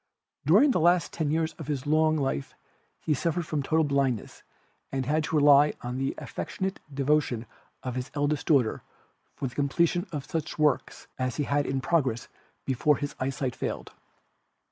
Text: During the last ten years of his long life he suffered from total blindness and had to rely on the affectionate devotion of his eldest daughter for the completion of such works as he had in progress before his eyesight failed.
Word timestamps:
During 0.47 0.71
the 0.71 0.79
last 0.79 1.13
ten 1.13 1.29
years 1.29 1.53
of 1.59 1.67
his 1.67 1.85
long 1.85 2.17
life 2.17 2.55
he 3.01 3.13
suffered 3.13 3.45
from 3.45 3.61
total 3.61 3.83
blindness 3.83 4.41
and 4.91 5.05
had 5.05 5.23
to 5.25 5.35
rely 5.35 5.73
on 5.83 5.99
the 5.99 6.15
affectionate 6.17 6.79
devotion 6.91 7.45
of 7.83 7.93
his 7.93 8.09
eldest 8.15 8.47
daughter 8.47 8.81
for 9.35 9.47
the 9.47 9.53
completion 9.53 10.07
of 10.11 10.25
such 10.25 10.57
works 10.57 11.05
as 11.19 11.35
he 11.35 11.43
had 11.43 11.67
in 11.67 11.81
progress 11.81 12.29
before 12.65 12.97
his 12.97 13.13
eyesight 13.19 13.55
failed. 13.55 13.91